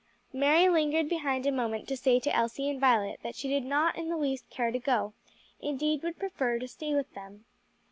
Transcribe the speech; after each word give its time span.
Mary 0.33 0.67
lingered 0.67 1.07
behind 1.07 1.45
a 1.45 1.51
moment 1.51 1.87
to 1.87 1.95
say 1.95 2.19
to 2.19 2.35
Elsie 2.35 2.67
and 2.67 2.79
Violet 2.81 3.19
that 3.21 3.35
she 3.35 3.47
did 3.47 3.63
not 3.63 3.95
in 3.95 4.09
the 4.09 4.17
least 4.17 4.49
care 4.49 4.71
to 4.71 4.79
go, 4.79 5.13
indeed 5.61 6.01
would 6.01 6.17
prefer 6.17 6.57
to 6.57 6.67
stay 6.67 6.95
with 6.95 7.13
them. 7.13 7.45